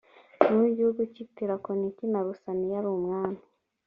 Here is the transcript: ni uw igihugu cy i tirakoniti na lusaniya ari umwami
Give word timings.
ni 0.45 0.53
uw 0.59 0.65
igihugu 0.71 1.01
cy 1.13 1.19
i 1.23 1.25
tirakoniti 1.35 2.03
na 2.11 2.19
lusaniya 2.25 2.75
ari 2.79 2.89
umwami 2.97 3.41